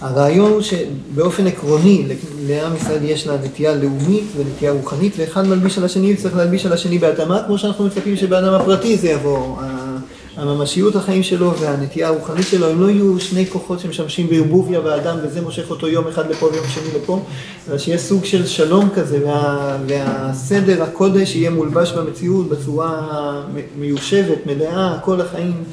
הרעיון 0.01 0.51
הוא 0.51 0.61
שבאופן 0.61 1.47
עקרוני 1.47 2.07
לעם 2.47 2.75
ישראל 2.75 3.03
יש 3.03 3.27
לה 3.27 3.35
נטייה 3.43 3.75
לאומית 3.75 4.23
ונטייה 4.35 4.71
רוחנית 4.71 5.13
ואחד 5.17 5.47
מלביש 5.47 5.77
על 5.77 5.85
השני 5.85 6.13
וצריך 6.13 6.35
להלביש 6.35 6.65
על 6.65 6.73
השני 6.73 6.97
בהתאמה 6.97 7.43
כמו 7.47 7.57
שאנחנו 7.57 7.85
מצפים 7.85 8.17
שבאדם 8.17 8.53
הפרטי 8.53 8.97
זה 8.97 9.09
יבוא. 9.09 9.55
הממשיות 10.39 10.95
החיים 10.95 11.23
שלו 11.23 11.53
והנטייה 11.59 12.07
הרוחנית 12.07 12.47
שלו 12.47 12.67
הם 12.67 12.81
לא 12.81 12.89
יהיו 12.89 13.19
שני 13.19 13.47
כוחות 13.47 13.79
שמשמשים 13.79 14.27
בערבוביה 14.27 14.81
באדם 14.81 15.17
וזה 15.23 15.41
מושך 15.41 15.69
אותו 15.69 15.87
יום 15.87 16.07
אחד 16.07 16.31
לפה 16.31 16.45
ויום 16.45 16.65
שני 16.67 17.01
לפה 17.01 17.21
אלא 17.69 17.77
שיהיה 17.77 17.97
סוג 17.97 18.25
של 18.25 18.47
שלום 18.47 18.89
כזה 18.95 19.19
וה, 19.25 19.77
והסדר 19.87 20.83
הקודש 20.83 21.35
יהיה 21.35 21.49
מולבש 21.49 21.91
במציאות 21.91 22.49
בצורה 22.49 23.41
מיושבת, 23.79 24.45
מלאה, 24.45 24.97
כל 25.03 25.21
החיים. 25.21 25.63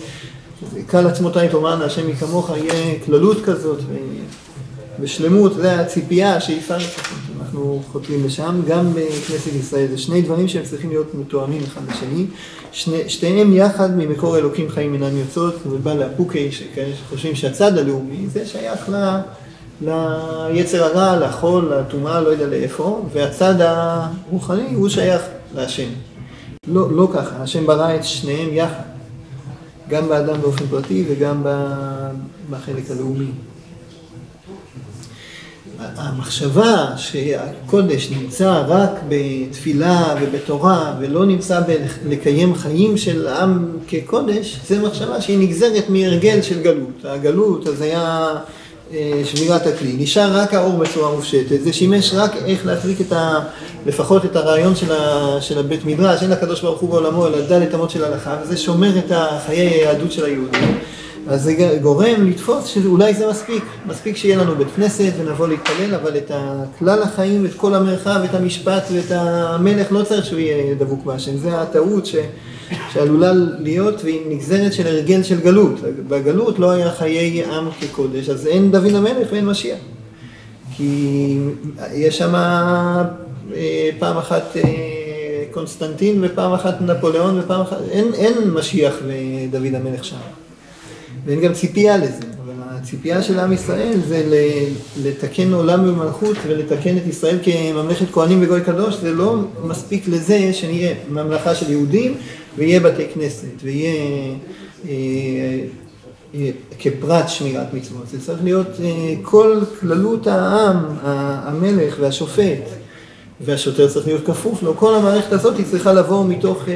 קל 0.86 1.06
עצמותיי 1.06 1.48
תאמרנה, 1.48 1.84
השם 1.84 2.06
מי 2.06 2.16
כמוך, 2.16 2.50
יהיה 2.56 2.94
כללות 3.04 3.44
כזאת 3.44 3.78
ושלמות, 5.00 5.54
זה 5.54 5.80
הציפייה, 5.80 6.36
השאיפה, 6.36 6.74
אנחנו 7.40 7.82
חותרים 7.92 8.24
לשם, 8.26 8.60
גם 8.68 8.92
בכנסת 8.94 9.52
ישראל, 9.54 9.86
זה 9.86 9.98
שני 9.98 10.22
דברים 10.22 10.48
שהם 10.48 10.62
צריכים 10.64 10.90
להיות 10.90 11.14
מתואמים 11.14 11.62
אחד 11.62 11.80
לשני, 11.90 12.26
שני, 12.72 13.08
שתיהם 13.08 13.54
יחד 13.54 13.96
ממקור 13.96 14.38
אלוקים 14.38 14.68
חיים 14.68 14.94
אינם 14.94 15.16
יוצאות, 15.16 15.54
ובא 15.66 15.94
לאפוקי, 15.94 16.52
שכאלה 16.52 16.94
שחושבים 16.96 17.34
שהצד 17.34 17.78
הלאומי, 17.78 18.26
זה 18.28 18.46
שייך 18.46 18.88
ל... 18.88 19.18
ליצר 19.82 20.84
הרע, 20.84 21.26
לחול, 21.26 21.74
לטומאה, 21.74 22.20
לא 22.20 22.28
יודע 22.28 22.46
לאיפה, 22.46 23.06
והצד 23.12 23.54
הרוחני 23.58 24.74
הוא 24.74 24.88
שייך 24.88 25.22
להשם. 25.54 25.88
לא, 26.68 26.92
לא 26.92 27.08
ככה, 27.14 27.36
השם 27.42 27.66
ברא 27.66 27.94
את 27.94 28.04
שניהם 28.04 28.48
יחד. 28.52 28.82
גם 29.88 30.08
באדם 30.08 30.40
באופן 30.40 30.66
פרטי 30.66 31.04
וגם 31.08 31.42
בחלק 32.50 32.90
הלאומי. 32.90 33.30
המחשבה 35.78 36.86
שהקודש 36.96 38.10
נמצא 38.10 38.62
רק 38.68 38.90
בתפילה 39.08 40.14
ובתורה 40.22 40.94
ולא 41.00 41.24
נמצא 41.24 41.60
בלקיים 42.04 42.54
חיים 42.54 42.96
של 42.96 43.28
עם 43.28 43.68
כקודש, 43.88 44.60
זו 44.68 44.76
מחשבה 44.86 45.20
שהיא 45.20 45.38
נגזרת 45.38 45.84
מהרגל 45.88 46.42
של 46.42 46.62
גלות. 46.62 47.04
הגלות, 47.04 47.66
אז 47.66 47.82
היה 47.82 48.34
אה, 48.92 49.22
שבירת 49.24 49.66
הכלי. 49.66 49.96
נשאר 49.98 50.36
רק 50.36 50.54
האור 50.54 50.78
בצורה 50.78 51.14
מופשטת, 51.14 51.60
זה 51.62 51.72
שימש 51.72 52.14
רק 52.14 52.36
איך 52.46 52.66
להחזיק 52.66 53.00
את 53.00 53.12
ה... 53.12 53.40
לפחות 53.86 54.24
את 54.24 54.36
הרעיון 54.36 54.76
של, 54.76 54.92
ה, 54.92 55.36
של 55.40 55.58
הבית 55.58 55.84
מדרש, 55.84 56.22
אין 56.22 56.30
לקדוש 56.30 56.60
ברוך 56.60 56.80
הוא 56.80 56.90
בעולמו, 56.90 57.26
אלא 57.26 57.40
דלת 57.40 57.74
אמות 57.74 57.90
של 57.90 58.04
הלכה, 58.04 58.36
וזה 58.42 58.56
שומר 58.56 58.98
את 58.98 59.12
חיי 59.46 59.68
היהדות 59.68 60.12
של 60.12 60.24
היהודים. 60.24 60.78
אז 61.28 61.42
זה 61.42 61.78
גורם 61.82 62.30
לתפוס 62.30 62.66
שאולי 62.66 63.14
זה 63.14 63.30
מספיק, 63.30 63.64
מספיק 63.86 64.16
שיהיה 64.16 64.36
לנו 64.36 64.54
בית 64.54 64.68
כנסת 64.76 65.12
ונבוא 65.18 65.48
להתפלל, 65.48 65.94
אבל 65.94 66.16
את 66.16 66.30
כלל 66.78 67.02
החיים, 67.02 67.46
את 67.46 67.54
כל 67.56 67.74
המרחב, 67.74 68.20
את 68.30 68.34
המשפט 68.34 68.82
ואת 68.92 69.10
המלך, 69.10 69.92
לא 69.92 70.02
צריך 70.02 70.26
שהוא 70.26 70.38
יהיה 70.38 70.74
דבוק 70.74 71.04
בהשם. 71.04 71.36
זה 71.36 71.60
הטעות 71.60 72.06
ש... 72.06 72.16
שעלולה 72.92 73.32
להיות 73.58 74.04
והיא 74.04 74.20
נגזרת 74.28 74.72
של 74.72 74.86
הרגל 74.86 75.22
של 75.22 75.40
גלות. 75.40 75.80
בגלות 76.08 76.58
לא 76.58 76.70
היה 76.70 76.90
חיי 76.90 77.44
עם 77.44 77.68
כקודש, 77.80 78.28
אז 78.28 78.46
אין 78.46 78.70
דוד 78.70 78.94
המלך 78.94 79.28
ואין 79.32 79.46
משיח. 79.46 79.78
כי 80.76 81.38
יש 81.92 82.18
שם 82.18 82.34
אה, 82.34 83.90
פעם 83.98 84.16
אחת 84.16 84.56
אה, 84.56 84.62
קונסטנטין 85.50 86.24
ופעם 86.24 86.52
אחת 86.52 86.80
נפוליאון 86.80 87.38
ופעם 87.38 87.60
אחת, 87.60 87.76
אין, 87.90 88.14
אין 88.14 88.50
משיח 88.50 88.94
ודוד 89.06 89.74
המלך 89.74 90.04
שם. 90.04 90.45
ואין 91.26 91.40
גם 91.40 91.52
ציפייה 91.52 91.96
לזה, 91.96 92.26
אבל 92.44 92.54
הציפייה 92.58 93.22
של 93.22 93.38
עם 93.38 93.52
ישראל 93.52 94.00
זה 94.08 94.48
לתקן 95.04 95.52
עולם 95.52 95.84
במלכות 95.84 96.36
ולתקן 96.46 96.96
את 96.96 97.06
ישראל 97.06 97.38
כממלכת 97.42 98.10
כהנים 98.12 98.42
וגוי 98.42 98.60
קדוש, 98.60 98.94
זה 98.94 99.12
לא 99.12 99.36
מספיק 99.64 100.08
לזה 100.08 100.52
שנהיה 100.52 100.94
ממלכה 101.10 101.54
של 101.54 101.70
יהודים 101.70 102.14
ויהיה 102.56 102.80
בתי 102.80 103.06
כנסת, 103.14 103.62
ויהיה 103.62 103.94
אה, 104.88 104.94
אה, 106.34 106.50
כפרט 106.78 107.28
שמירת 107.28 107.74
מצוות. 107.74 108.08
זה 108.08 108.20
צריך 108.20 108.44
להיות 108.44 108.80
אה, 108.84 109.14
כל 109.22 109.60
כללות 109.80 110.26
העם, 110.26 110.76
המלך 111.02 111.96
והשופט, 112.00 112.62
והשוטר 113.40 113.88
צריך 113.88 114.06
להיות 114.06 114.26
כפוף 114.26 114.62
לו. 114.62 114.76
כל 114.76 114.94
המערכת 114.94 115.32
הזאת 115.32 115.56
היא 115.58 115.66
צריכה 115.70 115.92
לבוא 115.92 116.24
מתוך, 116.24 116.68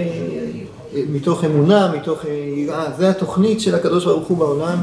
מתוך 0.94 1.44
אמונה, 1.44 1.92
מתוך 1.96 2.24
יראה. 2.56 2.90
זה 2.98 3.10
התוכנית 3.10 3.60
של 3.60 3.74
הקדוש 3.74 4.04
ברוך 4.04 4.28
הוא 4.28 4.38
בעולם, 4.38 4.78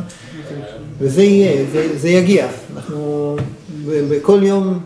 וזה 1.00 1.24
יהיה, 1.24 1.66
זה, 1.72 1.98
זה 1.98 2.10
יגיע. 2.10 2.48
אנחנו 2.76 3.36
בכל 3.86 4.40
יום 4.44 4.80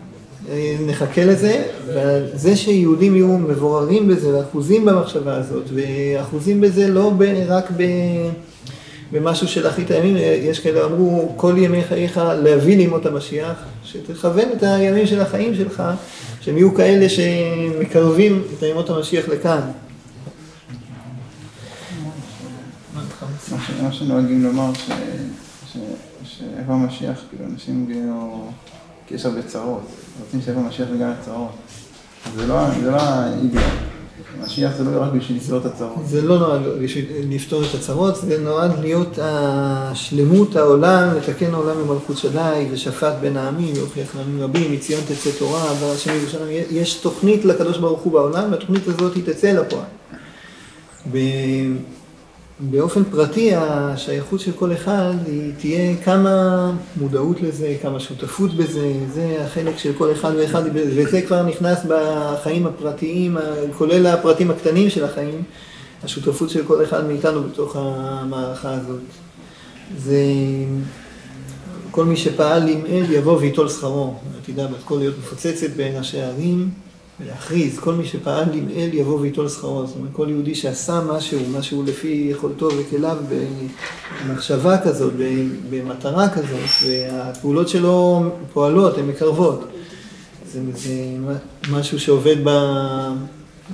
נחכה 0.86 1.24
לזה, 1.24 1.62
וזה 1.86 2.56
שיהודים 2.56 3.16
יהיו 3.16 3.38
מבוררים 3.38 4.08
בזה 4.08 4.38
ואחוזים 4.38 4.84
במחשבה 4.84 5.36
הזאת, 5.36 5.64
ואחוזים 5.74 6.60
בזה 6.60 6.88
לא 6.88 7.12
רק 7.48 7.70
ב... 7.76 7.82
במשהו 9.12 9.48
של 9.48 9.68
אחרית 9.68 9.90
הימים, 9.90 10.16
יש 10.18 10.60
כאלה 10.60 10.84
אמרו, 10.84 11.32
כל 11.36 11.54
ימי 11.56 11.84
חייך 11.84 12.20
להביא 12.42 12.76
לימות 12.76 13.06
המשיח, 13.06 13.64
שתכוון 13.84 14.48
את 14.56 14.62
הימים 14.62 15.06
של 15.06 15.20
החיים 15.20 15.54
שלך, 15.54 15.82
שהם 16.40 16.56
יהיו 16.56 16.74
כאלה 16.74 17.08
שמקרבים 17.08 18.42
את 18.58 18.62
ימות 18.62 18.90
המשיח 18.90 19.28
לכאן. 19.28 19.60
מה 23.82 23.92
שנוהגים 23.92 24.42
לומר, 24.42 24.70
שאיפה 26.24 26.72
המשיח, 26.72 27.20
כאילו 27.30 27.44
אנשים 27.52 27.86
כאילו... 27.86 28.46
כי 29.06 29.14
יש 29.14 29.26
הרבה 29.26 29.42
צרות, 29.42 29.82
רוצים 30.20 30.40
שיבוא 30.42 30.62
משיח 30.62 30.88
בגלל 30.94 31.12
הצרות. 31.20 31.50
זה 32.36 32.46
לא, 32.46 32.70
זה 32.80 32.90
לא 32.90 32.96
האידאל. 32.96 33.62
המשיח 34.40 34.72
זה 34.76 34.84
לא 34.84 35.02
רק 35.02 35.12
בשביל 35.12 35.36
לסגור 35.36 35.58
את 35.58 35.64
הצרות. 35.64 36.06
זה 36.06 36.22
לא 36.22 36.38
נועד 36.38 36.60
בשביל 36.82 37.04
לפתור 37.28 37.62
את 37.62 37.74
הצרות, 37.74 38.16
זה 38.16 38.38
נועד 38.38 38.78
להיות 38.80 39.18
השלמות 39.22 40.56
העולם, 40.56 41.08
לתקן 41.16 41.54
העולם 41.54 41.76
במלכות 41.78 42.18
שדי, 42.18 42.66
ושפט 42.70 43.14
בין 43.20 43.36
העמים, 43.36 43.74
והוכיח 43.76 44.16
לעמים 44.16 44.42
רבים, 44.42 44.72
מציון 44.72 45.00
תצא 45.00 45.30
תורה, 45.38 45.72
והשם 45.80 46.10
ירושלים. 46.20 46.64
יש 46.70 46.94
תוכנית 46.94 47.44
לקדוש 47.44 47.78
ברוך 47.78 48.00
הוא 48.00 48.12
בעולם, 48.12 48.52
והתוכנית 48.52 48.88
הזאת 48.88 49.14
היא 49.14 49.24
תצא 49.26 49.52
לפועל. 49.52 49.84
באופן 52.60 53.04
פרטי, 53.04 53.50
השייכות 53.54 54.40
של 54.40 54.52
כל 54.52 54.72
אחד 54.72 55.14
היא 55.26 55.52
תהיה 55.58 55.96
כמה 56.04 56.72
מודעות 56.96 57.40
לזה, 57.40 57.76
כמה 57.82 58.00
שותפות 58.00 58.54
בזה, 58.54 58.92
זה 59.14 59.36
החלק 59.44 59.78
של 59.78 59.92
כל 59.98 60.12
אחד 60.12 60.32
ואחד, 60.38 60.62
וזה 60.74 61.22
כבר 61.22 61.42
נכנס 61.42 61.78
בחיים 61.88 62.66
הפרטיים, 62.66 63.36
כולל 63.78 64.06
הפרטים 64.06 64.50
הקטנים 64.50 64.90
של 64.90 65.04
החיים, 65.04 65.42
השותפות 66.04 66.50
של 66.50 66.64
כל 66.64 66.84
אחד 66.84 67.06
מאיתנו 67.06 67.42
בתוך 67.42 67.76
המערכה 67.78 68.70
הזאת. 68.74 69.00
זה 69.98 70.22
כל 71.90 72.04
מי 72.04 72.16
שפעל 72.16 72.68
עם 72.68 72.86
אל 72.86 73.04
יבוא 73.10 73.38
וייטול 73.38 73.68
שכרו. 73.68 74.14
עתידה 74.42 74.66
בת 74.66 74.82
קול 74.84 74.98
להיות 74.98 75.18
מפוצצת 75.18 75.70
בין 75.76 75.96
ראשי 75.96 76.20
הערים 76.20 76.70
ולהכריז, 77.24 77.78
כל 77.78 77.94
מי 77.94 78.04
שפעל 78.04 78.44
אל 78.76 78.88
יבוא 78.92 79.20
וייטול 79.20 79.48
שכרו. 79.48 79.86
זאת 79.86 79.96
אומרת, 79.96 80.12
כל 80.12 80.26
יהודי 80.30 80.54
שעשה 80.54 81.00
משהו, 81.00 81.40
משהו 81.58 81.82
לפי 81.82 82.26
יכולתו 82.30 82.68
וכליו, 82.78 83.16
במחשבה 84.26 84.78
כזאת, 84.78 85.12
במטרה 85.70 86.28
כזאת, 86.28 86.88
והפעולות 86.88 87.68
שלו 87.68 88.22
פועלות, 88.52 88.98
הן 88.98 89.06
מקרבות. 89.06 89.64
זה, 90.52 90.60
זה 90.74 90.92
משהו 91.70 92.00
שעובד 92.00 92.36
ב, 92.44 92.50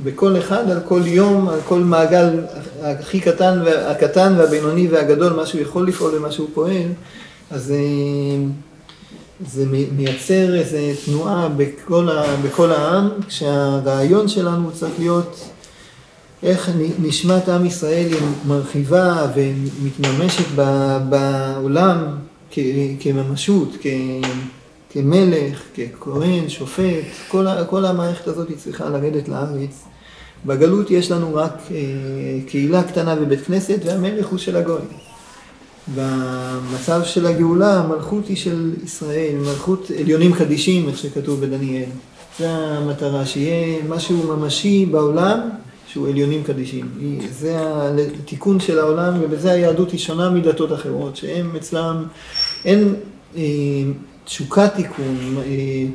בכל 0.03 0.39
אחד, 0.39 0.71
על 0.71 0.81
כל 0.89 1.03
יום, 1.05 1.49
על 1.49 1.61
כל 1.69 1.81
מעגל 1.81 2.41
הכי 2.83 3.21
קטן, 3.21 3.63
הקטן 3.87 4.35
והבינוני 4.39 4.89
והגדול, 4.89 5.33
מה 5.33 5.47
שהוא 5.47 5.61
יכול 5.61 5.89
לפעול 5.89 6.15
ומה 6.15 6.33
שהוא 6.33 6.49
פועל, 6.55 6.89
אז 7.51 7.75
זה, 9.47 9.65
מייצר 9.97 10.55
איזו 10.55 10.77
תנועה 11.05 11.49
בכל, 11.57 12.09
ה, 12.09 12.37
בכל 12.45 12.71
העם, 12.71 13.09
כשהרעיון 13.29 14.29
שלנו 14.29 14.73
צריך 14.73 14.93
להיות 14.99 15.45
איך 16.43 16.71
נשמת 16.99 17.49
עם 17.49 17.67
ישראל 17.67 18.07
היא 18.13 18.21
מרחיבה 18.47 19.27
ומתממשת 19.35 20.45
בעולם 21.09 22.05
כממשות, 23.01 23.77
כ... 23.83 23.87
כמלך, 24.91 25.63
ככהן, 25.75 26.49
שופט, 26.49 27.05
כל, 27.29 27.47
כל 27.71 27.85
המערכת 27.85 28.27
הזאת 28.27 28.49
צריכה 28.57 28.89
לרדת 28.89 29.29
לארץ. 29.29 29.85
בגלות 30.47 30.91
יש 30.91 31.11
לנו 31.11 31.35
רק 31.35 31.53
אה, 31.71 31.77
קהילה 32.47 32.83
קטנה 32.83 33.15
ובית 33.21 33.41
כנסת, 33.41 33.79
והמלך 33.85 34.27
הוא 34.27 34.39
של 34.39 34.57
הגוי. 34.57 34.81
במצב 35.95 37.01
של 37.05 37.27
הגאולה, 37.27 37.81
המלכות 37.81 38.27
היא 38.29 38.37
של 38.37 38.75
ישראל, 38.85 39.35
מלכות 39.41 39.91
עליונים 40.01 40.33
קדישים, 40.33 40.89
איך 40.89 40.99
שכתוב 40.99 41.41
בדניאל. 41.41 41.89
זו 42.39 42.45
המטרה, 42.47 43.27
שיהיה 43.27 43.79
משהו 43.89 44.37
ממשי 44.37 44.87
בעולם, 44.87 45.39
שהוא 45.87 46.09
עליונים 46.09 46.43
קדישים. 46.43 46.89
זה 47.31 47.59
התיקון 48.19 48.61
של 48.61 48.79
העולם, 48.79 49.15
ובזה 49.21 49.51
היהדות 49.51 49.91
היא 49.91 50.01
שונה 50.01 50.31
מדתות 50.31 50.73
אחרות, 50.73 51.17
שהם 51.17 51.57
אצלם, 51.57 52.05
אין... 52.65 52.95
אה, 54.29 54.33
תשוקת 54.33 54.75
תיקון, 54.75 55.37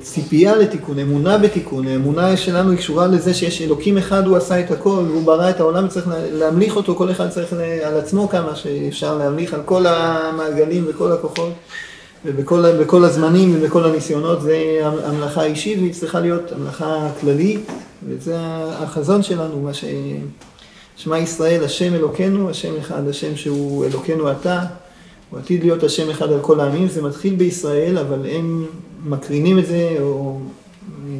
ציפייה 0.01 0.55
לתיקון, 0.55 0.99
אמונה 0.99 1.37
בתיקון, 1.37 1.87
האמונה 1.87 2.37
שלנו 2.37 2.71
היא 2.71 2.77
קשורה 2.77 3.07
לזה 3.07 3.33
שיש 3.33 3.61
אלוקים 3.61 3.97
אחד, 3.97 4.27
הוא 4.27 4.37
עשה 4.37 4.59
את 4.59 4.71
הכל, 4.71 5.05
הוא 5.13 5.23
ברא 5.23 5.49
את 5.49 5.59
העולם 5.59 5.85
וצריך 5.85 6.07
להמליך 6.31 6.75
אותו, 6.75 6.95
כל 6.95 7.11
אחד 7.11 7.29
צריך 7.29 7.53
על 7.83 7.97
עצמו 7.97 8.29
כמה 8.29 8.55
שאפשר 8.55 9.17
להמליך 9.17 9.53
על 9.53 9.61
כל 9.65 9.85
המעגלים 9.85 10.85
וכל 10.87 11.11
הכוחות 11.11 11.53
ובכל 12.25 13.05
הזמנים 13.05 13.55
ובכל 13.57 13.83
הניסיונות, 13.83 14.41
זה 14.41 14.79
המלאכה 14.83 15.41
האישית 15.41 15.79
והיא 15.79 15.93
צריכה 15.93 16.19
להיות 16.19 16.51
המלאכה 16.51 17.07
כללית 17.22 17.72
וזה 18.07 18.37
החזון 18.72 19.24
שלנו, 19.24 19.61
מה 19.61 19.74
ש... 19.74 19.85
שמע 20.96 21.17
ישראל, 21.17 21.63
השם 21.63 21.93
אלוקינו, 21.93 22.50
השם 22.50 22.74
אחד, 22.79 23.07
השם 23.07 23.35
שהוא 23.35 23.85
אלוקינו 23.85 24.31
אתה 24.31 24.61
הוא 25.33 25.39
עתיד 25.39 25.63
להיות 25.63 25.83
השם 25.83 26.09
אחד 26.09 26.31
על 26.31 26.39
כל 26.41 26.59
העמים, 26.59 26.87
זה 26.87 27.01
מתחיל 27.01 27.35
בישראל, 27.35 27.98
אבל 27.98 28.19
הם 28.29 28.65
מקרינים 29.05 29.59
את 29.59 29.65
זה, 29.65 29.96
או 30.00 30.39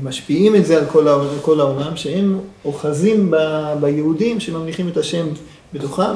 משפיעים 0.04 0.56
את 0.56 0.65
זה 0.65 0.78
על 0.78 0.86
כל, 0.86 1.08
העולם, 1.08 1.30
כל 1.41 1.60
העולם, 1.60 1.95
שהם 1.95 2.39
אוחזים 2.65 3.32
ב, 3.32 3.38
ביהודים 3.82 4.39
שממליכים 4.39 4.88
את 4.88 4.97
השם 4.97 5.26
בתוכם, 5.73 6.13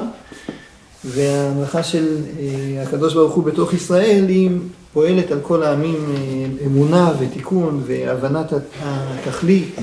והמלאכה 1.05 1.83
של 1.83 2.17
אה, 2.39 2.83
הקדוש 2.83 3.13
ברוך 3.13 3.33
הוא 3.33 3.43
בתוך 3.43 3.73
ישראל, 3.73 4.25
היא 4.27 4.49
פועלת 4.93 5.31
על 5.31 5.39
כל 5.41 5.63
העמים 5.63 6.05
אה, 6.09 6.65
אמונה 6.65 7.11
ותיקון 7.19 7.83
והבנת 7.85 8.53
התכלית. 8.81 9.75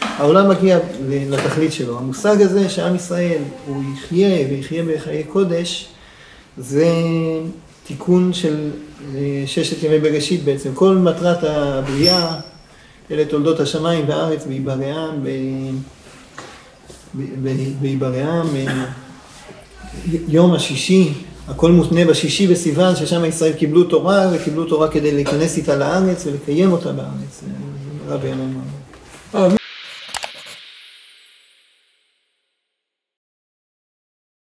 העולם 0.00 0.48
מגיע 0.48 0.78
לתכלית 1.08 1.72
שלו. 1.72 1.98
המושג 1.98 2.42
הזה 2.42 2.68
שעם 2.68 2.96
ישראל 2.96 3.42
הוא 3.66 3.82
יחיה 3.94 4.46
ויחיה 4.50 4.82
בחיי 4.84 5.24
קודש, 5.24 5.88
זה 6.58 6.86
תיקון 7.86 8.32
של 8.32 8.70
אה, 9.14 9.42
ששת 9.46 9.82
ימי 9.82 9.98
בראשית 9.98 10.44
בעצם. 10.44 10.74
כל 10.74 10.94
מטרת 10.96 11.44
הבריאה, 11.44 12.40
אלה 13.10 13.24
תולדות 13.24 13.60
השמיים 13.60 14.04
והארץ 14.08 14.46
בהיברעם, 14.46 15.24
בהיברעם, 17.80 18.46
אה, 18.56 18.84
יום 20.28 20.54
השישי, 20.54 21.12
הכל 21.48 21.70
מותנה 21.70 22.04
בשישי 22.04 22.46
בסיוון, 22.46 22.96
ששם 22.96 23.24
ישראל 23.24 23.52
קיבלו 23.52 23.84
תורה, 23.84 24.30
וקיבלו 24.32 24.64
תורה 24.64 24.88
כדי 24.88 25.12
להיכנס 25.12 25.56
איתה 25.56 25.76
לארץ 25.76 26.26
ולקיים 26.26 26.72
אותה 26.72 26.92
בארץ. 26.92 27.42
רבי 28.08 28.28
אלון. 28.28 29.61